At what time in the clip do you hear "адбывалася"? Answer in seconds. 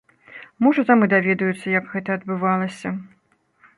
2.21-2.89